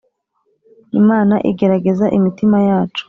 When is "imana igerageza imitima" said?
0.99-2.57